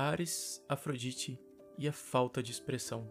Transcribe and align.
Ares, 0.00 0.64
Afrodite 0.66 1.38
e 1.76 1.86
a 1.86 1.92
falta 1.92 2.42
de 2.42 2.50
expressão. 2.50 3.06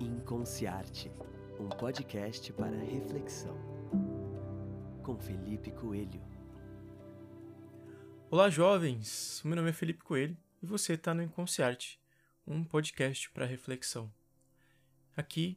Inconsciarte, 0.00 1.08
um 1.60 1.68
podcast 1.68 2.52
para 2.52 2.76
reflexão. 2.76 3.56
Com 5.04 5.16
Felipe 5.20 5.70
Coelho. 5.70 6.20
Olá, 8.28 8.50
jovens! 8.50 9.40
Meu 9.44 9.54
nome 9.54 9.70
é 9.70 9.72
Felipe 9.72 10.02
Coelho 10.02 10.36
e 10.60 10.66
você 10.66 10.94
está 10.94 11.14
no 11.14 11.22
Inconsciarte, 11.22 12.00
um 12.44 12.64
podcast 12.64 13.30
para 13.30 13.46
reflexão. 13.46 14.12
Aqui 15.16 15.56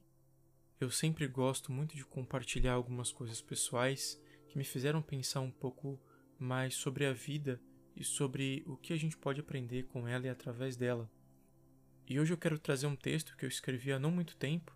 eu 0.79 0.89
sempre 0.89 1.27
gosto 1.27 1.71
muito 1.71 1.95
de 1.95 2.05
compartilhar 2.05 2.73
algumas 2.73 3.11
coisas 3.11 3.41
pessoais 3.41 4.19
que 4.47 4.57
me 4.57 4.63
fizeram 4.63 5.01
pensar 5.01 5.41
um 5.41 5.51
pouco 5.51 5.99
mais 6.39 6.73
sobre 6.73 7.05
a 7.05 7.11
vida 7.11 7.61
e 7.95 8.03
sobre 8.03 8.63
o 8.65 8.77
que 8.77 8.93
a 8.93 8.97
gente 8.97 9.17
pode 9.17 9.41
aprender 9.41 9.83
com 9.87 10.07
ela 10.07 10.25
e 10.25 10.29
através 10.29 10.77
dela. 10.77 11.11
E 12.07 12.19
hoje 12.19 12.31
eu 12.33 12.37
quero 12.37 12.57
trazer 12.57 12.87
um 12.87 12.95
texto 12.95 13.35
que 13.35 13.43
eu 13.43 13.49
escrevi 13.49 13.91
há 13.91 13.99
não 13.99 14.09
muito 14.09 14.37
tempo, 14.37 14.75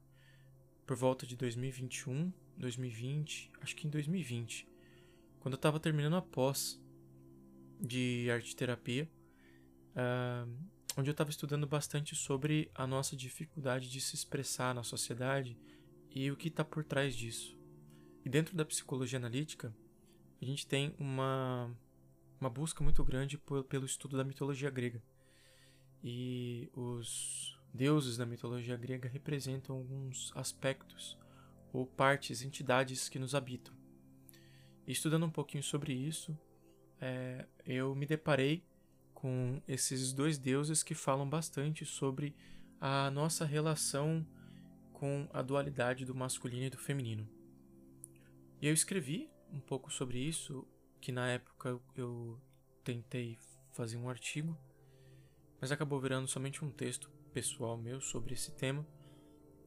por 0.85 0.97
volta 0.97 1.25
de 1.25 1.37
2021, 1.37 2.31
2020, 2.57 3.51
acho 3.61 3.75
que 3.75 3.87
em 3.87 3.89
2020, 3.89 4.67
quando 5.39 5.53
eu 5.53 5.57
estava 5.57 5.79
terminando 5.79 6.17
a 6.17 6.21
pós 6.21 6.79
de 7.79 8.29
arte 8.29 8.55
terapia, 8.55 9.09
uh, 9.95 10.51
onde 10.97 11.09
eu 11.09 11.13
estava 11.13 11.29
estudando 11.29 11.65
bastante 11.65 12.13
sobre 12.15 12.69
a 12.75 12.85
nossa 12.85 13.15
dificuldade 13.15 13.89
de 13.89 14.01
se 14.01 14.15
expressar 14.15 14.75
na 14.75 14.83
sociedade 14.83 15.57
e 16.13 16.29
o 16.31 16.37
que 16.37 16.47
está 16.47 16.63
por 16.63 16.83
trás 16.83 17.15
disso. 17.15 17.57
E 18.23 18.29
dentro 18.29 18.55
da 18.55 18.63
psicologia 18.63 19.17
analítica, 19.17 19.75
a 20.41 20.45
gente 20.45 20.67
tem 20.67 20.95
uma, 20.99 21.75
uma 22.39 22.49
busca 22.49 22.83
muito 22.83 23.03
grande 23.03 23.37
por, 23.37 23.63
pelo 23.63 23.85
estudo 23.85 24.15
da 24.15 24.23
mitologia 24.23 24.69
grega. 24.69 25.01
E 26.03 26.69
os 26.73 27.59
deuses 27.73 28.17
da 28.17 28.25
mitologia 28.25 28.77
grega 28.77 29.09
representam 29.09 29.77
alguns 29.77 30.31
aspectos 30.35 31.17
ou 31.71 31.87
partes, 31.87 32.43
entidades 32.43 33.09
que 33.09 33.17
nos 33.17 33.33
habitam. 33.33 33.73
E 34.85 34.91
estudando 34.91 35.25
um 35.25 35.31
pouquinho 35.31 35.63
sobre 35.63 35.93
isso, 35.93 36.37
é, 37.01 37.47
eu 37.65 37.95
me 37.95 38.05
deparei 38.05 38.63
com 39.13 39.61
esses 39.67 40.13
dois 40.13 40.37
deuses 40.37 40.83
que 40.83 40.93
falam 40.93 41.27
bastante 41.27 41.85
sobre 41.85 42.35
a 42.79 43.09
nossa 43.09 43.45
relação 43.45 44.25
com 45.03 45.27
a 45.33 45.41
dualidade 45.41 46.05
do 46.05 46.15
masculino 46.15 46.67
e 46.67 46.69
do 46.69 46.77
feminino. 46.77 47.27
E 48.61 48.67
eu 48.67 48.73
escrevi 48.73 49.29
um 49.51 49.59
pouco 49.59 49.91
sobre 49.91 50.17
isso, 50.17 50.65
que 51.01 51.11
na 51.11 51.27
época 51.27 51.77
eu 51.93 52.39
tentei 52.85 53.37
fazer 53.73 53.97
um 53.97 54.07
artigo, 54.07 54.57
mas 55.59 55.73
acabou 55.73 55.99
virando 55.99 56.25
somente 56.29 56.63
um 56.63 56.71
texto 56.71 57.11
pessoal 57.33 57.77
meu 57.77 57.99
sobre 57.99 58.33
esse 58.33 58.53
tema, 58.53 58.87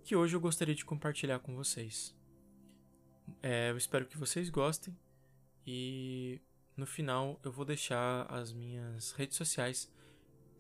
que 0.03 0.17
hoje 0.17 0.35
eu 0.35 0.41
gostaria 0.41 0.75
de 0.75 0.87
compartilhar 0.87 1.39
com 1.41 1.55
vocês. 1.55 2.17
É, 3.43 3.69
eu 3.69 3.77
espero 3.77 4.07
que 4.07 4.17
vocês 4.17 4.49
gostem 4.49 4.97
e 5.67 6.41
no 6.75 6.87
final 6.87 7.39
eu 7.45 7.53
vou 7.53 7.67
deixar 7.67 8.23
as 8.33 8.55
minhas 8.55 9.13
redes 9.13 9.37
sociais 9.37 9.93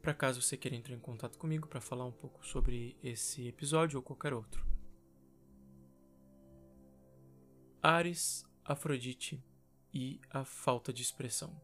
para 0.07 0.15
caso 0.15 0.41
você 0.41 0.57
queira 0.57 0.77
entrar 0.77 0.95
em 0.95 1.01
contato 1.01 1.37
comigo 1.37 1.67
para 1.67 1.81
falar 1.81 2.05
um 2.05 2.13
pouco 2.13 2.47
sobre 2.47 2.97
esse 3.03 3.49
episódio 3.49 3.97
ou 3.97 4.03
qualquer 4.05 4.33
outro. 4.33 4.65
Ares, 7.83 8.47
Afrodite 8.65 9.43
e 9.93 10.21
a 10.31 10.45
falta 10.45 10.93
de 10.93 11.03
expressão. 11.03 11.61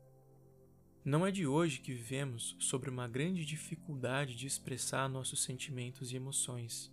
Não 1.05 1.25
é 1.25 1.31
de 1.31 1.47
hoje 1.47 1.79
que 1.79 1.95
vivemos 1.95 2.57
sobre 2.59 2.91
uma 2.91 3.07
grande 3.07 3.45
dificuldade 3.45 4.35
de 4.35 4.49
expressar 4.49 5.09
nossos 5.09 5.45
sentimentos 5.45 6.11
e 6.11 6.17
emoções, 6.17 6.93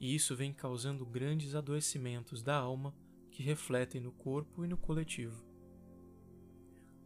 e 0.00 0.14
isso 0.14 0.34
vem 0.34 0.54
causando 0.54 1.04
grandes 1.04 1.54
adoecimentos 1.54 2.42
da 2.42 2.56
alma 2.56 2.96
que 3.30 3.42
refletem 3.42 4.00
no 4.00 4.10
corpo 4.10 4.64
e 4.64 4.66
no 4.66 4.78
coletivo. 4.78 5.44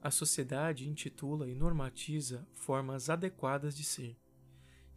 A 0.03 0.11
sociedade 0.11 0.89
intitula 0.89 1.49
e 1.49 1.55
normatiza 1.55 2.47
formas 2.55 3.11
adequadas 3.11 3.77
de 3.77 3.85
ser, 3.85 4.17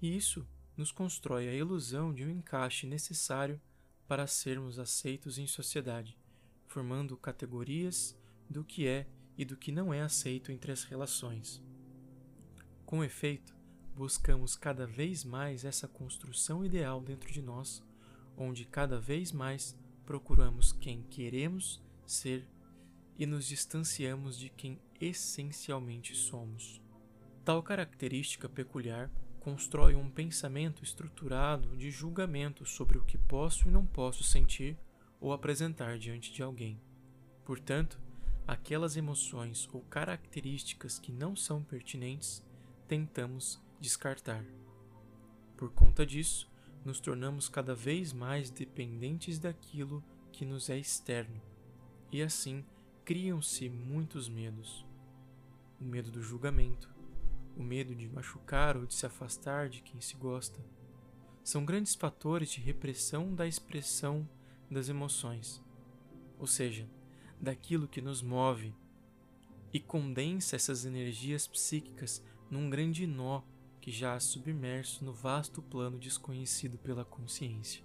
e 0.02 0.16
isso 0.16 0.48
nos 0.78 0.92
constrói 0.92 1.50
a 1.50 1.54
ilusão 1.54 2.14
de 2.14 2.24
um 2.24 2.30
encaixe 2.30 2.88
necessário 2.88 3.62
para 4.08 4.28
sermos 4.28 4.80
aceitos 4.80 5.38
em 5.38 5.46
sociedade, 5.46 6.18
formando 6.68 7.18
categorias 7.18 8.18
do 8.50 8.64
que 8.64 8.88
é 8.88 9.08
e 9.38 9.44
do 9.44 9.58
que 9.58 9.72
não 9.72 9.94
é 9.94 10.02
aceito 10.02 10.52
entre 10.52 10.72
as 10.72 10.84
relações. 10.84 11.62
Com 12.86 13.04
efeito, 13.04 13.56
buscamos 13.96 14.56
cada 14.56 14.88
vez 14.88 15.24
mais 15.24 15.66
essa 15.66 15.88
construção 15.88 16.64
ideal 16.64 17.02
dentro 17.02 17.32
de 17.32 17.42
nós, 17.42 17.84
onde 18.38 18.66
cada 18.66 19.00
vez 19.00 19.32
mais 19.32 19.78
procuramos 20.06 20.72
quem 20.72 21.04
queremos 21.04 21.82
ser 22.06 22.48
e 23.18 23.26
nos 23.26 23.46
distanciamos 23.46 24.38
de 24.38 24.50
quem 24.50 24.80
essencialmente 25.00 26.16
somos. 26.16 26.82
Tal 27.44 27.62
característica 27.62 28.48
peculiar 28.48 29.12
constrói 29.40 29.96
um 29.96 30.10
pensamento 30.10 30.84
estruturado 30.84 31.76
de 31.76 31.92
julgamento 31.92 32.66
sobre 32.66 32.98
o 32.98 33.04
que 33.04 33.18
posso 33.18 33.68
e 33.68 33.72
não 33.72 33.86
posso 33.86 34.24
sentir 34.24 34.78
ou 35.20 35.34
apresentar 35.34 35.98
diante 35.98 36.32
de 36.32 36.42
alguém. 36.42 36.80
Portanto, 37.44 38.00
aquelas 38.48 38.96
emoções 38.96 39.68
ou 39.74 39.82
características 39.82 41.00
que 41.00 41.12
não 41.12 41.36
são 41.36 41.64
pertinentes, 41.64 42.46
tentamos 42.88 43.62
descartar. 43.80 44.46
Por 45.58 45.72
conta 45.72 46.06
disso, 46.06 46.52
nos 46.84 47.00
tornamos 47.00 47.48
cada 47.48 47.74
vez 47.74 48.12
mais 48.12 48.50
dependentes 48.50 49.40
daquilo 49.40 50.04
que 50.32 50.46
nos 50.46 50.70
é 50.70 50.78
externo, 50.78 51.42
e 52.12 52.22
assim 52.22 52.66
criam-se 53.04 53.70
muitos 53.70 54.30
medos 54.30 54.86
o 55.80 55.84
medo 55.84 56.10
do 56.10 56.22
julgamento, 56.22 56.90
o 57.58 57.62
medo 57.62 57.94
de 57.94 58.08
machucar 58.08 58.78
ou 58.78 58.86
de 58.86 58.94
se 58.94 59.06
afastar 59.06 59.68
de 59.68 59.82
quem 59.82 60.00
se 60.00 60.16
gosta. 60.16 60.64
São 61.44 61.66
grandes 61.66 61.94
fatores 61.94 62.50
de 62.50 62.62
repressão 62.62 63.36
da 63.36 63.46
expressão 63.46 64.28
das 64.72 64.88
emoções, 64.88 65.62
ou 66.40 66.48
seja, 66.48 66.90
daquilo 67.42 67.88
que 67.88 68.02
nos 68.02 68.22
move, 68.22 68.74
e 69.74 69.80
condensa 69.80 70.56
essas 70.56 70.86
energias 70.86 71.46
psíquicas 71.46 72.24
num 72.50 72.70
grande 72.70 73.06
nó 73.06 73.42
que 73.82 73.92
já 73.92 74.18
submerso 74.20 75.04
no 75.04 75.12
vasto 75.12 75.62
plano 75.62 76.00
desconhecido 76.00 76.78
pela 76.78 77.04
consciência. 77.04 77.84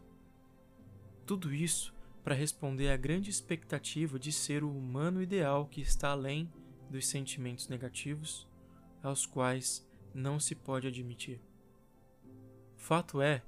Tudo 1.27 1.53
isso 1.53 1.93
para 2.29 2.35
responder 2.35 2.91
à 2.91 2.97
grande 2.99 3.31
expectativa 3.31 4.19
de 4.19 4.31
ser 4.31 4.63
o 4.63 4.71
humano 4.71 5.23
ideal 5.23 5.65
que 5.67 5.81
está 5.81 6.11
além 6.11 6.53
dos 6.91 7.09
sentimentos 7.09 7.69
negativos 7.69 8.47
aos 9.03 9.25
quais 9.25 9.83
não 10.13 10.39
se 10.39 10.55
pode 10.55 10.87
admitir. 10.87 11.41
Fato 12.77 13.23
é 13.23 13.43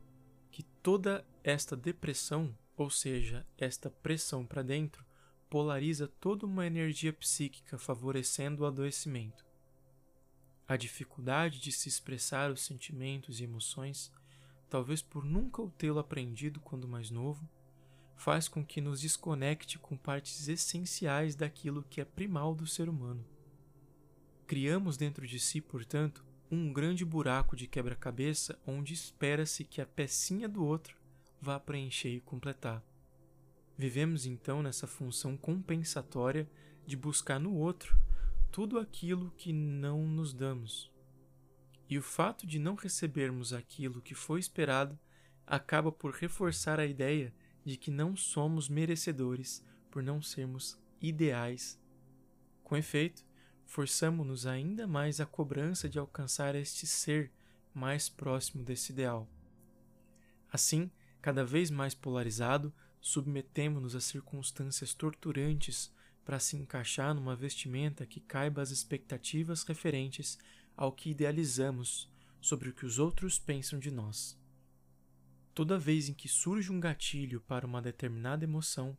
que 0.51 0.63
toda 0.63 1.27
esta 1.45 1.77
depressão, 1.77 2.57
ou 2.75 2.89
seja, 2.89 3.47
esta 3.59 3.91
pressão 3.91 4.47
para 4.47 4.63
dentro, 4.63 5.05
polariza 5.51 6.09
toda 6.09 6.47
uma 6.47 6.67
energia 6.67 7.13
psíquica 7.13 7.77
favorecendo 7.77 8.63
o 8.63 8.67
adoecimento. 8.67 9.45
A 10.67 10.79
dificuldade 10.79 11.61
de 11.61 11.71
se 11.71 11.87
expressar 11.87 12.51
os 12.51 12.63
sentimentos 12.63 13.41
e 13.41 13.45
emoções, 13.45 14.11
talvez 14.71 15.03
por 15.03 15.23
nunca 15.23 15.61
o 15.61 15.71
tê-lo 15.71 15.99
aprendido 15.99 16.61
quando 16.61 16.89
mais 16.89 17.11
novo, 17.11 17.47
faz 18.21 18.49
com 18.49 18.63
que 18.63 18.83
nos 18.83 19.01
desconecte 19.01 19.79
com 19.79 19.97
partes 19.97 20.47
essenciais 20.47 21.35
daquilo 21.35 21.83
que 21.89 22.03
é 22.03 22.05
primal 22.05 22.55
do 22.55 22.67
ser 22.67 22.87
humano. 22.87 23.25
Criamos 24.47 24.99
dentro 24.99 25.27
de 25.27 25.41
si, 25.41 25.59
portanto, 25.59 26.23
um 26.51 26.71
grande 26.71 27.03
buraco 27.03 27.57
de 27.57 27.67
quebra-cabeça 27.67 28.59
onde 28.67 28.93
espera-se 28.93 29.65
que 29.65 29.81
a 29.81 29.87
pecinha 29.87 30.47
do 30.47 30.63
outro 30.63 30.99
vá 31.41 31.59
preencher 31.59 32.11
e 32.11 32.21
completar. 32.21 32.85
Vivemos 33.79 34.27
então 34.27 34.63
nessa 34.63 34.87
função 34.87 35.35
compensatória 35.35 36.47
de 36.87 36.99
buscar 36.99 37.41
no 37.41 37.55
outro 37.55 37.97
tudo 38.53 38.79
aquilo 38.79 39.33
que 39.39 39.51
não 39.51 40.07
nos 40.07 40.35
damos. 40.35 40.93
E 41.89 41.97
o 41.97 42.03
fato 42.03 42.47
de 42.47 42.59
não 42.59 42.75
recebermos 42.75 43.55
aquilo 43.55 44.03
que 44.03 44.15
foi 44.15 44.41
esperado 44.41 44.99
acaba 45.47 45.91
por 45.91 46.13
reforçar 46.13 46.79
a 46.79 46.85
ideia 46.85 47.33
de 47.65 47.77
que 47.77 47.91
não 47.91 48.17
somos 48.17 48.69
merecedores 48.69 49.65
por 49.91 50.03
não 50.03 50.23
sermos 50.23 50.79
ideais. 51.01 51.79
Com 52.63 52.77
efeito, 52.77 53.25
forçamo-nos 53.67 54.47
ainda 54.47 54.87
mais 54.87 55.21
à 55.21 55.27
cobrança 55.27 55.89
de 55.89 55.99
alcançar 55.99 56.55
este 56.55 56.87
ser 56.87 57.31
mais 57.75 58.09
próximo 58.09 58.63
desse 58.63 58.93
ideal. 58.93 59.29
Assim, 60.53 60.91
cada 61.21 61.45
vez 61.45 61.71
mais 61.71 61.95
polarizado, 61.95 62.73
submetemo-nos 63.01 63.95
a 63.95 64.01
circunstâncias 64.01 64.95
torturantes 64.95 65.93
para 66.25 66.39
se 66.39 66.57
encaixar 66.57 67.15
numa 67.15 67.35
vestimenta 67.35 68.07
que 68.07 68.21
caiba 68.21 68.63
às 68.63 68.71
expectativas 68.71 69.63
referentes 69.63 70.39
ao 70.77 70.93
que 70.93 71.11
idealizamos 71.11 72.11
sobre 72.41 72.71
o 72.71 72.73
que 72.73 72.87
os 72.87 72.99
outros 72.99 73.39
pensam 73.39 73.79
de 73.79 73.91
nós. 73.91 74.40
Toda 75.55 75.79
vez 75.79 76.09
em 76.09 76.15
que 76.15 76.29
surge 76.29 76.73
um 76.73 76.79
gatilho 76.79 77.41
para 77.41 77.67
uma 77.67 77.83
determinada 77.83 78.45
emoção, 78.45 78.97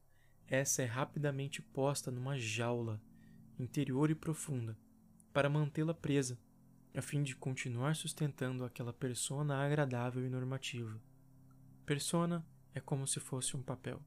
essa 0.47 0.81
é 0.81 0.85
rapidamente 0.85 1.61
posta 1.61 2.11
numa 2.11 2.37
jaula 2.37 3.01
interior 3.57 4.09
e 4.09 4.15
profunda 4.15 4.77
para 5.31 5.49
mantê-la 5.49 5.93
presa, 5.93 6.37
a 6.93 7.01
fim 7.01 7.23
de 7.23 7.35
continuar 7.35 7.95
sustentando 7.95 8.65
aquela 8.65 8.91
persona 8.91 9.55
agradável 9.55 10.25
e 10.25 10.29
normativa. 10.29 11.01
Persona 11.85 12.45
é 12.73 12.81
como 12.81 13.07
se 13.07 13.19
fosse 13.19 13.55
um 13.55 13.61
papel. 13.61 14.01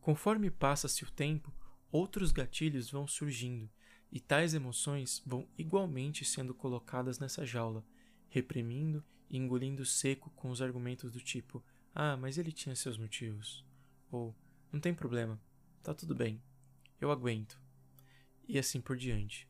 Conforme 0.00 0.50
passa-se 0.50 1.04
o 1.04 1.10
tempo, 1.10 1.54
outros 1.90 2.32
gatilhos 2.32 2.90
vão 2.90 3.06
surgindo, 3.06 3.70
e 4.10 4.18
tais 4.18 4.54
emoções 4.54 5.22
vão 5.24 5.48
igualmente 5.56 6.24
sendo 6.24 6.52
colocadas 6.52 7.18
nessa 7.20 7.46
jaula, 7.46 7.84
reprimindo 8.28 9.04
engolindo 9.30 9.84
seco 9.84 10.30
com 10.30 10.50
os 10.50 10.62
argumentos 10.62 11.10
do 11.12 11.20
tipo: 11.20 11.64
Ah, 11.94 12.16
mas 12.16 12.38
ele 12.38 12.52
tinha 12.52 12.76
seus 12.76 12.96
motivos. 12.96 13.64
Ou 14.10 14.34
Não 14.72 14.80
tem 14.80 14.94
problema, 14.94 15.40
tá 15.82 15.94
tudo 15.94 16.14
bem, 16.14 16.42
eu 17.00 17.10
aguento. 17.10 17.60
E 18.46 18.58
assim 18.58 18.80
por 18.80 18.96
diante. 18.96 19.48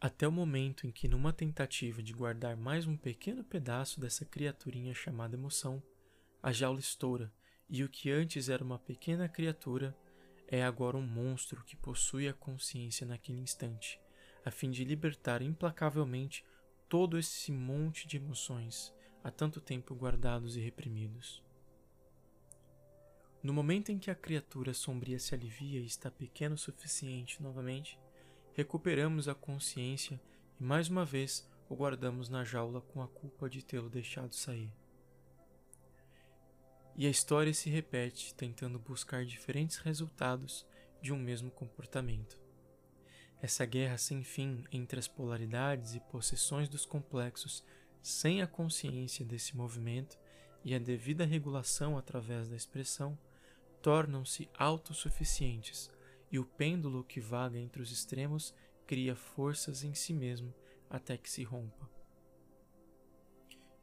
Até 0.00 0.28
o 0.28 0.32
momento 0.32 0.86
em 0.86 0.92
que, 0.92 1.08
numa 1.08 1.32
tentativa 1.32 2.02
de 2.02 2.12
guardar 2.12 2.56
mais 2.56 2.86
um 2.86 2.96
pequeno 2.96 3.42
pedaço 3.42 3.98
dessa 3.98 4.24
criaturinha 4.24 4.92
chamada 4.92 5.34
emoção, 5.34 5.82
a 6.42 6.52
jaula 6.52 6.78
estoura 6.78 7.32
e 7.70 7.82
o 7.82 7.88
que 7.88 8.10
antes 8.10 8.50
era 8.50 8.62
uma 8.62 8.78
pequena 8.78 9.28
criatura 9.28 9.96
é 10.46 10.62
agora 10.62 10.96
um 10.96 11.06
monstro 11.06 11.64
que 11.64 11.74
possui 11.74 12.28
a 12.28 12.34
consciência 12.34 13.06
naquele 13.06 13.40
instante, 13.40 13.98
a 14.44 14.50
fim 14.50 14.70
de 14.70 14.84
libertar 14.84 15.40
implacavelmente 15.40 16.44
todo 16.88 17.18
esse 17.18 17.50
monte 17.50 18.06
de 18.06 18.16
emoções 18.16 18.94
há 19.22 19.30
tanto 19.30 19.60
tempo 19.60 19.94
guardados 19.94 20.56
e 20.56 20.60
reprimidos. 20.60 21.42
No 23.42 23.52
momento 23.52 23.90
em 23.90 23.98
que 23.98 24.10
a 24.10 24.14
criatura 24.14 24.72
sombria 24.72 25.18
se 25.18 25.34
alivia 25.34 25.80
e 25.80 25.86
está 25.86 26.10
pequeno 26.10 26.54
o 26.54 26.58
suficiente 26.58 27.42
novamente, 27.42 27.98
recuperamos 28.54 29.28
a 29.28 29.34
consciência 29.34 30.20
e 30.58 30.64
mais 30.64 30.88
uma 30.88 31.04
vez 31.04 31.48
o 31.68 31.74
guardamos 31.74 32.28
na 32.28 32.44
jaula 32.44 32.80
com 32.80 33.02
a 33.02 33.08
culpa 33.08 33.48
de 33.48 33.64
tê-lo 33.64 33.90
deixado 33.90 34.34
sair. 34.34 34.72
E 36.96 37.06
a 37.06 37.10
história 37.10 37.52
se 37.52 37.68
repete, 37.68 38.34
tentando 38.34 38.78
buscar 38.78 39.24
diferentes 39.24 39.78
resultados 39.78 40.64
de 41.02 41.12
um 41.12 41.18
mesmo 41.18 41.50
comportamento. 41.50 42.43
Essa 43.44 43.66
guerra 43.66 43.98
sem 43.98 44.22
fim 44.22 44.64
entre 44.72 44.98
as 44.98 45.06
polaridades 45.06 45.94
e 45.94 46.00
possessões 46.00 46.66
dos 46.66 46.86
complexos, 46.86 47.62
sem 48.02 48.40
a 48.40 48.46
consciência 48.46 49.22
desse 49.22 49.54
movimento 49.54 50.18
e 50.64 50.74
a 50.74 50.78
devida 50.78 51.26
regulação 51.26 51.98
através 51.98 52.48
da 52.48 52.56
expressão, 52.56 53.18
tornam-se 53.82 54.48
autossuficientes, 54.56 55.90
e 56.32 56.38
o 56.38 56.46
pêndulo 56.46 57.04
que 57.04 57.20
vaga 57.20 57.58
entre 57.58 57.82
os 57.82 57.92
extremos 57.92 58.54
cria 58.86 59.14
forças 59.14 59.84
em 59.84 59.92
si 59.92 60.14
mesmo 60.14 60.54
até 60.88 61.18
que 61.18 61.30
se 61.30 61.44
rompa. 61.44 61.86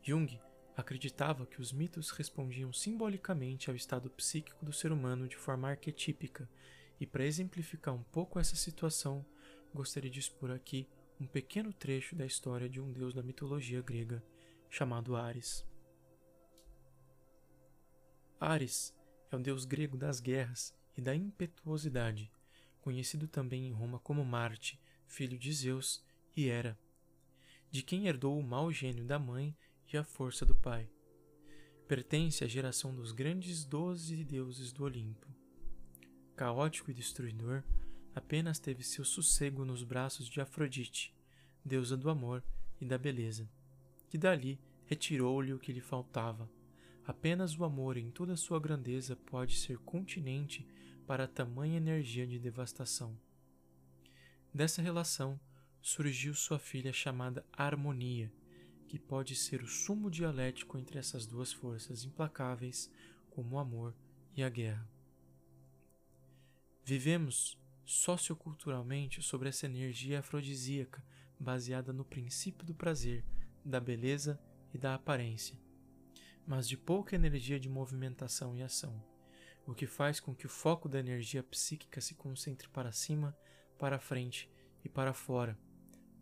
Jung 0.01 0.39
acreditava 0.75 1.45
que 1.45 1.61
os 1.61 1.71
mitos 1.71 2.09
respondiam 2.09 2.73
simbolicamente 2.73 3.69
ao 3.69 3.75
estado 3.75 4.09
psíquico 4.09 4.65
do 4.65 4.73
ser 4.73 4.91
humano 4.91 5.27
de 5.27 5.37
forma 5.37 5.69
arquetípica, 5.69 6.49
e 6.99 7.05
para 7.05 7.25
exemplificar 7.25 7.93
um 7.93 8.03
pouco 8.03 8.39
essa 8.39 8.55
situação, 8.55 9.23
gostaria 9.73 10.09
de 10.09 10.19
expor 10.19 10.51
aqui 10.51 10.87
um 11.19 11.25
pequeno 11.25 11.71
trecho 11.71 12.15
da 12.15 12.25
história 12.25 12.67
de 12.67 12.81
um 12.81 12.91
deus 12.91 13.13
da 13.13 13.23
mitologia 13.23 13.81
grega 13.81 14.23
chamado 14.69 15.15
Ares. 15.15 15.65
Ares 18.39 18.95
é 19.31 19.35
um 19.35 19.41
deus 19.41 19.65
grego 19.65 19.97
das 19.97 20.19
guerras 20.19 20.73
e 20.97 21.01
da 21.01 21.15
impetuosidade, 21.15 22.31
conhecido 22.81 23.27
também 23.27 23.67
em 23.67 23.71
Roma 23.71 23.99
como 23.99 24.25
Marte, 24.25 24.81
filho 25.05 25.37
de 25.37 25.53
Zeus 25.53 26.03
e 26.35 26.47
Hera, 26.47 26.77
de 27.69 27.83
quem 27.83 28.07
herdou 28.07 28.37
o 28.37 28.43
mau 28.43 28.71
gênio 28.71 29.05
da 29.05 29.19
mãe 29.19 29.55
e 29.93 29.97
a 29.97 30.03
força 30.03 30.45
do 30.45 30.55
Pai. 30.55 30.89
Pertence 31.87 32.43
à 32.43 32.47
geração 32.47 32.95
dos 32.95 33.11
grandes 33.11 33.63
doze 33.65 34.23
deuses 34.23 34.71
do 34.71 34.85
Olimpo. 34.85 35.27
Caótico 36.35 36.89
e 36.89 36.93
destruidor, 36.93 37.63
apenas 38.15 38.59
teve 38.59 38.83
seu 38.83 39.03
sossego 39.03 39.63
nos 39.65 39.83
braços 39.83 40.27
de 40.27 40.41
Afrodite, 40.41 41.13
deusa 41.63 41.95
do 41.95 42.09
amor 42.09 42.43
e 42.79 42.85
da 42.85 42.97
beleza, 42.97 43.49
que 44.09 44.17
dali 44.17 44.59
retirou-lhe 44.85 45.53
o 45.53 45.59
que 45.59 45.71
lhe 45.71 45.81
faltava. 45.81 46.49
Apenas 47.05 47.57
o 47.57 47.63
amor 47.63 47.97
em 47.97 48.11
toda 48.11 48.35
sua 48.35 48.59
grandeza 48.59 49.15
pode 49.15 49.57
ser 49.57 49.77
continente 49.79 50.67
para 51.07 51.27
tamanha 51.27 51.77
energia 51.77 52.27
de 52.27 52.37
devastação. 52.37 53.17
Dessa 54.53 54.81
relação 54.81 55.39
surgiu 55.81 56.33
sua 56.33 56.59
filha 56.59 56.93
chamada 56.93 57.45
Harmonia, 57.51 58.31
que 58.87 58.99
pode 58.99 59.35
ser 59.35 59.63
o 59.63 59.67
sumo 59.67 60.11
dialético 60.11 60.77
entre 60.77 60.99
essas 60.99 61.25
duas 61.25 61.53
forças 61.53 62.03
implacáveis, 62.03 62.91
como 63.29 63.55
o 63.55 63.59
amor 63.59 63.95
e 64.35 64.43
a 64.43 64.49
guerra. 64.49 64.87
Vivemos 66.83 67.57
socioculturalmente 67.91 69.21
sobre 69.21 69.49
essa 69.49 69.65
energia 69.65 70.19
afrodisíaca 70.19 71.03
baseada 71.37 71.91
no 71.91 72.05
princípio 72.05 72.65
do 72.65 72.73
prazer, 72.73 73.25
da 73.65 73.79
beleza 73.79 74.39
e 74.73 74.77
da 74.77 74.95
aparência, 74.95 75.59
mas 76.47 76.67
de 76.67 76.77
pouca 76.77 77.15
energia 77.15 77.59
de 77.59 77.67
movimentação 77.67 78.55
e 78.55 78.63
ação, 78.63 79.03
o 79.65 79.73
que 79.73 79.85
faz 79.85 80.19
com 80.19 80.33
que 80.33 80.45
o 80.45 80.49
foco 80.49 80.87
da 80.87 80.99
energia 80.99 81.43
psíquica 81.43 81.99
se 81.99 82.15
concentre 82.15 82.69
para 82.69 82.91
cima, 82.91 83.37
para 83.77 83.99
frente 83.99 84.49
e 84.85 84.89
para 84.89 85.13
fora, 85.13 85.59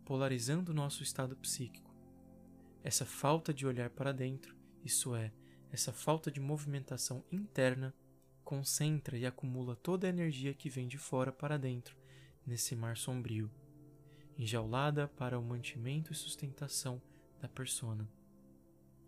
polarizando 0.04 0.72
o 0.72 0.74
nosso 0.74 1.02
estado 1.02 1.36
psíquico. 1.36 1.94
Essa 2.82 3.04
falta 3.04 3.54
de 3.54 3.66
olhar 3.66 3.90
para 3.90 4.12
dentro, 4.12 4.56
isso 4.84 5.14
é, 5.14 5.32
essa 5.70 5.92
falta 5.92 6.30
de 6.32 6.40
movimentação 6.40 7.24
interna, 7.30 7.94
concentra 8.50 9.16
e 9.16 9.24
acumula 9.24 9.76
toda 9.76 10.08
a 10.08 10.10
energia 10.10 10.52
que 10.52 10.68
vem 10.68 10.88
de 10.88 10.98
fora 10.98 11.30
para 11.30 11.56
dentro, 11.56 11.96
nesse 12.44 12.74
mar 12.74 12.96
sombrio, 12.96 13.48
enjaulada 14.36 15.06
para 15.06 15.38
o 15.38 15.42
mantimento 15.44 16.12
e 16.12 16.16
sustentação 16.16 17.00
da 17.40 17.48
persona. 17.48 18.10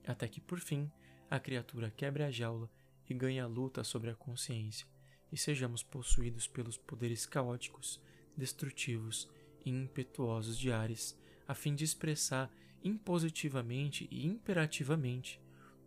Até 0.07 0.29
que, 0.29 0.41
por 0.41 0.61
fim, 0.61 0.89
a 1.29 1.41
criatura 1.41 1.91
quebre 1.91 2.23
a 2.23 2.31
jaula 2.31 2.71
e 3.11 3.13
ganhe 3.13 3.41
a 3.41 3.47
luta 3.49 3.83
sobre 3.83 4.11
a 4.11 4.15
consciência, 4.15 4.87
e 5.33 5.37
sejamos 5.37 5.83
possuídos 5.83 6.47
pelos 6.47 6.79
poderes 6.79 7.27
caóticos, 7.27 8.01
destrutivos 8.37 9.29
e 9.65 9.71
impetuosos 9.71 10.57
de 10.57 10.71
Ares, 10.71 11.19
a 11.49 11.55
fim 11.55 11.75
de 11.75 11.83
expressar 11.83 12.49
impositivamente 12.85 14.07
e 14.09 14.25
imperativamente 14.25 15.41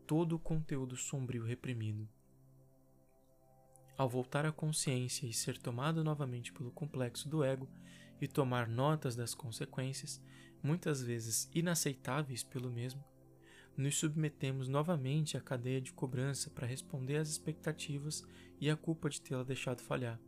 todo 0.05 0.35
o 0.35 0.39
conteúdo 0.39 0.97
sombrio 0.97 1.45
reprimido. 1.45 2.05
Ao 3.97 4.09
voltar 4.09 4.45
à 4.45 4.51
consciência 4.51 5.25
e 5.25 5.33
ser 5.33 5.57
tomado 5.57 6.03
novamente 6.03 6.51
pelo 6.51 6.71
complexo 6.71 7.29
do 7.29 7.43
ego 7.43 7.69
e 8.19 8.27
tomar 8.27 8.67
notas 8.67 9.15
das 9.15 9.33
consequências, 9.33 10.21
muitas 10.61 11.01
vezes 11.01 11.49
inaceitáveis 11.53 12.43
pelo 12.43 12.69
mesmo, 12.69 13.03
nos 13.77 13.97
submetemos 13.97 14.67
novamente 14.67 15.37
à 15.37 15.41
cadeia 15.41 15.81
de 15.81 15.93
cobrança 15.93 16.49
para 16.49 16.67
responder 16.67 17.17
às 17.17 17.29
expectativas 17.29 18.25
e 18.59 18.69
à 18.69 18.75
culpa 18.75 19.09
de 19.09 19.21
tê-la 19.21 19.43
deixado 19.43 19.81
falhar. 19.81 20.19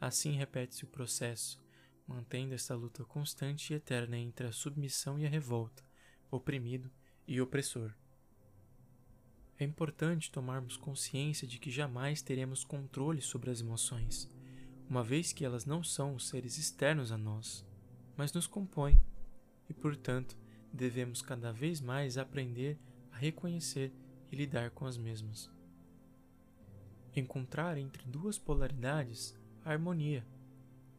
Assim 0.00 0.32
repete-se 0.32 0.84
o 0.84 0.88
processo, 0.88 1.60
mantendo 2.06 2.54
essa 2.54 2.74
luta 2.74 3.04
constante 3.04 3.72
e 3.72 3.76
eterna 3.76 4.16
entre 4.16 4.46
a 4.46 4.52
submissão 4.52 5.18
e 5.18 5.26
a 5.26 5.30
revolta, 5.30 5.84
oprimido 6.30 6.90
e 7.26 7.40
opressor. 7.40 7.92
É 9.58 9.64
importante 9.64 10.30
tomarmos 10.30 10.76
consciência 10.76 11.46
de 11.46 11.58
que 11.58 11.70
jamais 11.70 12.22
teremos 12.22 12.62
controle 12.62 13.20
sobre 13.20 13.50
as 13.50 13.60
emoções, 13.60 14.30
uma 14.88 15.02
vez 15.02 15.32
que 15.32 15.44
elas 15.44 15.66
não 15.66 15.82
são 15.82 16.14
os 16.14 16.28
seres 16.28 16.56
externos 16.58 17.10
a 17.10 17.18
nós, 17.18 17.66
mas 18.16 18.32
nos 18.32 18.46
compõem, 18.46 19.00
e 19.68 19.74
portanto 19.74 20.36
devemos 20.72 21.20
cada 21.20 21.52
vez 21.52 21.80
mais 21.80 22.16
aprender 22.16 22.78
a 23.10 23.16
reconhecer 23.16 23.92
e 24.30 24.36
lidar 24.36 24.70
com 24.70 24.86
as 24.86 24.96
mesmas. 24.96 25.50
Encontrar 27.16 27.76
entre 27.76 28.04
duas 28.06 28.38
polaridades 28.38 29.36
a 29.64 29.72
harmonia 29.72 30.24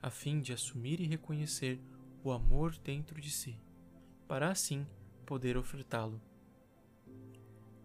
a 0.01 0.09
fim 0.09 0.39
de 0.39 0.53
assumir 0.53 0.99
e 0.99 1.05
reconhecer 1.05 1.79
o 2.23 2.31
amor 2.31 2.77
dentro 2.77 3.19
de 3.19 3.29
si, 3.29 3.59
para 4.27 4.49
assim 4.49 4.85
poder 5.25 5.57
ofertá-lo. 5.57 6.21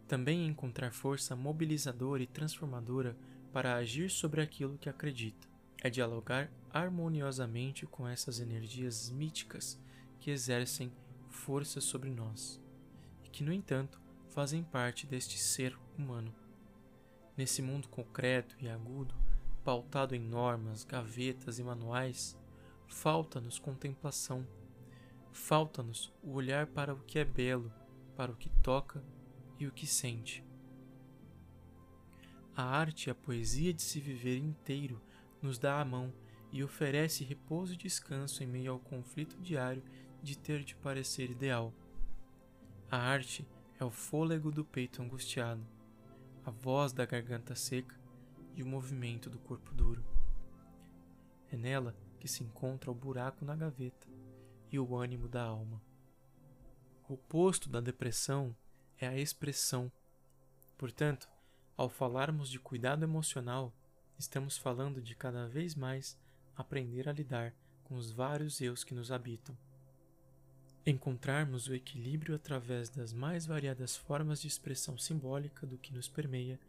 Também 0.07 0.47
encontrar 0.47 0.93
força 0.93 1.35
mobilizadora 1.35 2.23
e 2.23 2.27
transformadora 2.27 3.17
para 3.53 3.77
agir 3.77 4.11
sobre 4.11 4.43
aquilo 4.43 4.77
que 4.77 4.89
acredita. 4.89 5.49
É 5.83 5.89
dialogar 5.89 6.51
harmoniosamente 6.71 7.87
com 7.87 8.07
essas 8.07 8.41
energias 8.41 9.11
míticas 9.11 9.81
que 10.19 10.31
exercem 10.31 10.93
força 11.29 11.81
sobre 11.81 12.11
nós 12.11 12.61
e 13.25 13.29
que, 13.29 13.45
no 13.45 13.53
entanto, 13.53 14.01
fazem 14.29 14.63
parte 14.63 15.07
deste 15.07 15.39
ser 15.39 15.79
humano. 15.97 16.35
Nesse 17.37 17.63
mundo 17.63 17.89
concreto 17.89 18.57
e 18.61 18.69
agudo, 18.69 19.15
pautado 19.65 20.15
em 20.15 20.21
normas, 20.21 20.85
gavetas 20.85 21.59
e 21.59 21.63
manuais, 21.63 22.37
falta-nos 22.87 23.59
contemplação, 23.59 24.47
falta-nos 25.33 26.13
o 26.23 26.33
olhar 26.33 26.67
para 26.67 26.95
o 26.95 27.01
que 27.01 27.19
é 27.19 27.25
belo, 27.25 27.73
para 28.17 28.31
o 28.31 28.37
que 28.37 28.49
toca 28.63 29.03
e 29.59 29.67
o 29.67 29.73
que 29.73 29.87
sente. 29.87 30.45
A 32.57 32.63
arte 32.63 33.07
e 33.07 33.11
a 33.11 33.15
poesia 33.15 33.73
de 33.75 33.83
se 33.83 34.01
viver 34.01 34.37
inteiro 34.37 35.01
nos 35.43 35.59
dá 35.59 35.81
a 35.81 35.85
mão 35.85 36.13
e 36.53 36.63
oferece 36.63 37.25
repouso 37.25 37.75
e 37.75 37.77
descanso 37.77 38.43
em 38.43 38.47
meio 38.47 38.73
ao 38.73 38.79
conflito 38.79 39.41
diário 39.41 39.83
de 40.23 40.39
ter 40.39 40.63
de 40.63 40.77
parecer 40.77 41.31
ideal. 41.31 41.75
A 42.89 42.97
arte 42.97 43.47
é 43.79 43.85
o 43.85 43.91
fôlego 43.91 44.53
do 44.53 44.65
peito 44.65 45.03
angustiado, 45.03 45.67
a 46.45 46.51
voz 46.51 46.93
da 46.93 47.05
garganta 47.05 47.57
seca 47.57 47.99
e 48.55 48.63
o 48.63 48.67
movimento 48.67 49.29
do 49.29 49.39
corpo 49.39 49.75
duro. 49.75 50.05
É 51.51 51.57
nela 51.57 51.97
que 52.21 52.29
se 52.29 52.45
encontra 52.45 52.91
o 52.91 52.95
buraco 52.95 53.45
na 53.45 53.57
gaveta 53.57 54.07
e 54.71 54.79
o 54.79 54.97
ânimo 54.97 55.29
da 55.29 55.43
alma. 55.43 55.83
O 57.09 57.15
oposto 57.15 57.69
da 57.69 57.81
depressão 57.81 58.57
é 58.99 59.07
a 59.07 59.19
expressão. 59.19 59.91
Portanto, 60.79 61.29
ao 61.77 61.89
falarmos 61.89 62.49
de 62.49 62.59
cuidado 62.59 63.05
emocional, 63.05 63.73
estamos 64.19 64.57
falando 64.57 65.03
de 65.03 65.15
cada 65.15 65.47
vez 65.49 65.75
mais 65.75 66.17
aprender 66.57 67.09
a 67.09 67.13
lidar 67.13 67.53
com 67.85 67.97
os 67.97 68.13
vários 68.13 68.61
eus 68.61 68.85
que 68.85 68.95
nos 68.95 69.11
habitam. 69.11 69.57
Encontrarmos 70.87 71.67
o 71.67 71.75
equilíbrio 71.75 72.35
através 72.35 72.89
das 72.89 73.13
mais 73.13 73.47
variadas 73.47 73.97
formas 73.97 74.41
de 74.41 74.49
expressão 74.49 74.99
simbólica 74.99 75.67
do 75.67 75.79
que 75.79 75.93
nos 75.93 76.09
permeia, 76.09 76.61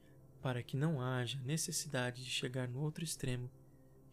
para 0.41 0.63
que 0.63 0.77
não 0.77 1.01
haja 1.01 1.39
necessidade 1.41 2.23
de 2.23 2.29
chegar 2.29 2.67
no 2.67 2.81
outro 2.81 3.03
extremo 3.03 3.49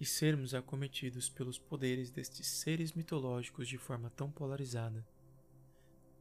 e 0.01 0.05
sermos 0.05 0.55
acometidos 0.55 1.29
pelos 1.29 1.59
poderes 1.59 2.11
destes 2.11 2.49
seres 2.49 2.93
mitológicos 2.93 3.69
de 3.69 3.79
forma 3.79 4.11
tão 4.11 4.31
polarizada. 4.31 5.07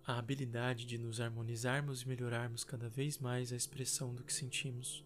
A 0.06 0.18
habilidade 0.18 0.86
de 0.86 0.98
nos 0.98 1.22
harmonizarmos 1.22 2.02
e 2.02 2.08
melhorarmos 2.08 2.64
cada 2.64 2.90
vez 2.90 3.20
mais 3.20 3.54
a 3.54 3.56
expressão 3.56 4.16
do 4.16 4.24
que 4.24 4.34
sentimos, 4.34 5.06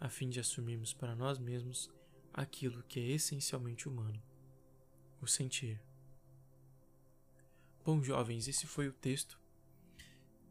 a 0.00 0.08
fim 0.08 0.28
de 0.28 0.40
assumirmos 0.40 0.92
para 0.92 1.14
nós 1.14 1.38
mesmos 1.38 1.88
aquilo 2.34 2.82
que 2.82 2.98
é 2.98 3.10
essencialmente 3.12 3.88
humano: 3.88 4.20
o 5.20 5.26
sentir. 5.26 5.80
Bom, 7.84 8.02
jovens, 8.02 8.48
esse 8.48 8.66
foi 8.66 8.88
o 8.88 8.92
texto. 8.92 9.38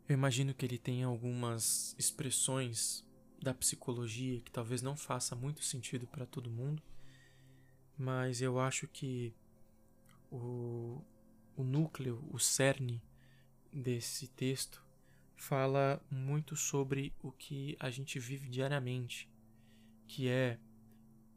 Eu 0.08 0.14
imagino 0.14 0.54
que 0.54 0.66
ele 0.66 0.78
tenha 0.78 1.08
algumas 1.08 1.94
expressões 2.00 3.06
da 3.42 3.54
psicologia 3.54 4.40
que 4.40 4.52
talvez 4.52 4.82
não 4.82 4.96
faça 4.96 5.36
muito 5.36 5.64
sentido 5.64 6.08
para 6.08 6.26
todo 6.26 6.50
mundo, 6.50 6.82
mas 7.98 8.42
eu 8.42 8.58
acho 8.58 8.88
que 8.88 9.34
o, 10.32 11.02
o 11.58 11.64
núcleo, 11.64 12.24
o 12.32 12.40
cerne 12.40 13.04
desse 13.76 14.30
texto 14.30 14.82
fala 15.36 16.02
muito 16.10 16.56
sobre 16.56 17.14
o 17.22 17.30
que 17.30 17.76
a 17.78 17.90
gente 17.90 18.18
vive 18.20 18.48
diariamente, 18.48 19.30
que 20.08 20.30
é 20.30 20.58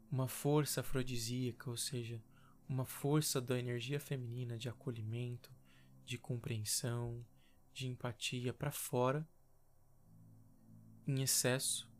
uma 0.09 0.27
força 0.27 0.79
afrodisíaca, 0.79 1.69
ou 1.69 1.75
seja, 1.75 2.23
uma 2.67 2.85
força 2.85 3.41
da 3.41 3.59
energia 3.59 3.99
feminina 3.99 4.57
de 4.57 4.69
acolhimento, 4.69 5.53
de 6.05 6.17
compreensão, 6.17 7.25
de 7.73 7.87
empatia 7.87 8.53
para 8.53 8.71
fora, 8.71 9.27
em 11.05 11.21
excesso, 11.21 11.91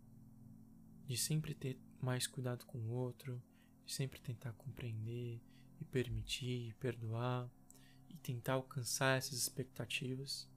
de 1.05 1.17
sempre 1.17 1.53
ter 1.53 1.77
mais 2.01 2.25
cuidado 2.27 2.65
com 2.65 2.77
o 2.77 2.91
outro, 2.91 3.43
de 3.85 3.91
sempre 3.91 4.21
tentar 4.21 4.53
compreender 4.53 5.41
e 5.81 5.85
permitir 5.85 6.69
e 6.69 6.73
perdoar 6.75 7.51
e 8.09 8.17
tentar 8.17 8.53
alcançar 8.53 9.17
essas 9.17 9.37
expectativas, 9.37 10.49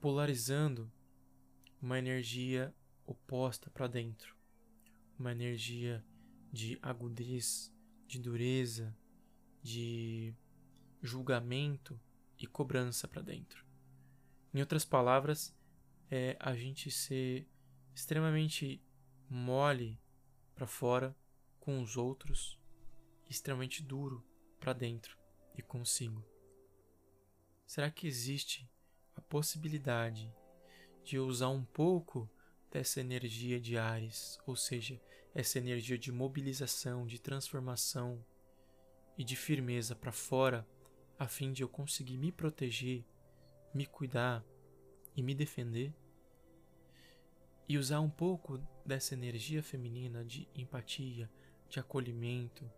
polarizando 0.00 0.92
uma 1.80 1.98
energia 1.98 2.74
oposta 3.06 3.70
para 3.70 3.86
dentro, 3.86 4.36
uma 5.18 5.32
energia 5.32 6.04
de 6.52 6.78
agudez, 6.82 7.72
de 8.06 8.18
dureza, 8.18 8.96
de 9.62 10.34
julgamento 11.02 12.00
e 12.38 12.46
cobrança 12.46 13.08
para 13.08 13.22
dentro. 13.22 13.64
Em 14.52 14.60
outras 14.60 14.84
palavras, 14.84 15.54
é 16.10 16.36
a 16.40 16.54
gente 16.54 16.90
ser 16.90 17.48
extremamente 17.94 18.82
mole 19.28 20.00
para 20.54 20.66
fora 20.66 21.16
com 21.60 21.80
os 21.80 21.96
outros, 21.96 22.58
extremamente 23.28 23.82
duro 23.82 24.26
para 24.58 24.72
dentro 24.72 25.19
e 25.56 25.62
consigo. 25.62 26.24
Será 27.66 27.90
que 27.90 28.06
existe 28.06 28.68
a 29.14 29.20
possibilidade 29.20 30.32
de 31.04 31.18
usar 31.18 31.48
um 31.48 31.64
pouco 31.64 32.28
dessa 32.70 33.00
energia 33.00 33.60
de 33.60 33.76
Ares, 33.76 34.38
ou 34.46 34.56
seja, 34.56 35.00
essa 35.34 35.58
energia 35.58 35.98
de 35.98 36.10
mobilização, 36.10 37.06
de 37.06 37.20
transformação 37.20 38.24
e 39.16 39.24
de 39.24 39.36
firmeza 39.36 39.94
para 39.94 40.12
fora, 40.12 40.66
a 41.18 41.28
fim 41.28 41.52
de 41.52 41.62
eu 41.62 41.68
conseguir 41.68 42.16
me 42.16 42.32
proteger, 42.32 43.04
me 43.74 43.86
cuidar 43.86 44.44
e 45.16 45.22
me 45.22 45.34
defender? 45.34 45.94
E 47.68 47.78
usar 47.78 48.00
um 48.00 48.10
pouco 48.10 48.58
dessa 48.84 49.14
energia 49.14 49.62
feminina 49.62 50.24
de 50.24 50.48
empatia, 50.54 51.30
de 51.68 51.78
acolhimento 51.78 52.68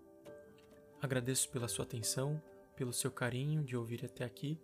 Agradeço 1.01 1.49
pela 1.49 1.67
sua 1.67 1.83
atenção, 1.85 2.41
pelo 2.75 2.93
seu 2.93 3.11
carinho 3.11 3.63
de 3.63 3.75
ouvir 3.75 4.05
até 4.05 4.23
aqui 4.23 4.61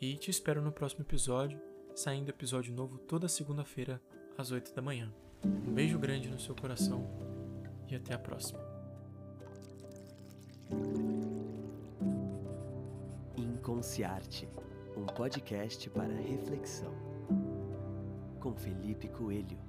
e 0.00 0.16
te 0.16 0.30
espero 0.30 0.60
no 0.60 0.72
próximo 0.72 1.02
episódio, 1.02 1.60
saindo 1.94 2.28
episódio 2.28 2.74
novo 2.74 2.98
toda 2.98 3.28
segunda-feira 3.28 4.00
às 4.36 4.50
8 4.50 4.74
da 4.74 4.82
manhã. 4.82 5.12
Um 5.44 5.72
beijo 5.72 5.98
grande 5.98 6.28
no 6.28 6.38
seu 6.38 6.54
coração 6.54 7.06
e 7.88 7.94
até 7.94 8.14
a 8.14 8.18
próxima. 8.18 8.60
Inconsciarte, 13.36 14.48
um 14.96 15.06
podcast 15.06 15.88
para 15.90 16.12
reflexão. 16.12 17.05
Com 18.46 18.54
Felipe 18.54 19.08
Coelho. 19.08 19.65